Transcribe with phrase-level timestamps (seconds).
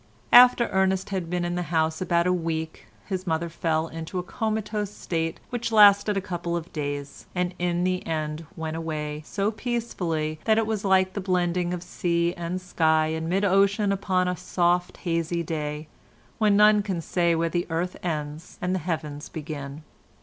[0.33, 4.23] After Ernest had been in the house about a week his mother fell into a
[4.23, 9.51] comatose state which lasted a couple of days, and in the end went away so
[9.51, 14.27] peacefully that it was like the blending of sea and sky in mid ocean upon
[14.27, 15.87] a soft hazy day
[16.39, 19.83] when none can say where the earth ends and the heavens begin.